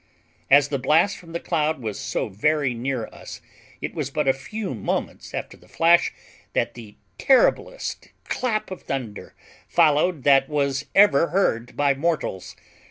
As 0.49 0.69
the 0.69 0.79
blast 0.79 1.15
from 1.17 1.31
the 1.31 1.39
cloud 1.39 1.79
was 1.79 1.99
so 1.99 2.27
very 2.27 2.73
near 2.73 3.05
us, 3.13 3.39
it 3.81 3.93
was 3.93 4.09
but 4.09 4.27
a 4.27 4.33
few 4.33 4.73
moments 4.73 5.31
after 5.31 5.55
the 5.55 5.67
flash 5.67 6.11
that 6.53 6.73
the 6.73 6.95
terriblest 7.19 8.07
clap 8.23 8.71
of 8.71 8.81
thunder 8.81 9.35
followed 9.67 10.23
that 10.23 10.49
was 10.49 10.87
ever 10.95 11.27
heard 11.27 11.77
by 11.77 11.93
mortals. 11.93 12.55